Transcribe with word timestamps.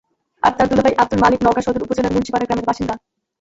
আর 0.43 0.51
তাঁর 0.57 0.67
দুলাভাই 0.71 0.97
আবদুল 1.01 1.19
মালেক 1.23 1.39
নওগাঁ 1.43 1.65
সদর 1.65 1.85
উপজেলার 1.85 2.13
মুন্সিপাড়া 2.15 2.45
গ্রামের 2.47 2.67
বাসিন্দা। 2.69 2.95